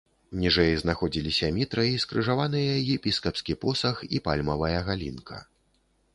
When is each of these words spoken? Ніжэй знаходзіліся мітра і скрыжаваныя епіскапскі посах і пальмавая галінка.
Ніжэй 0.43 0.71
знаходзіліся 0.83 1.49
мітра 1.59 1.85
і 1.89 2.01
скрыжаваныя 2.05 2.73
епіскапскі 2.97 3.59
посах 3.67 4.03
і 4.15 4.27
пальмавая 4.31 4.77
галінка. 4.91 5.37